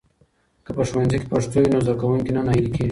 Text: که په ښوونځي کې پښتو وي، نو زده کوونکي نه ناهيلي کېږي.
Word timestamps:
که 0.65 0.71
په 0.75 0.83
ښوونځي 0.89 1.17
کې 1.21 1.27
پښتو 1.31 1.57
وي، 1.61 1.69
نو 1.73 1.79
زده 1.85 1.93
کوونکي 2.01 2.31
نه 2.35 2.41
ناهيلي 2.45 2.69
کېږي. 2.71 2.79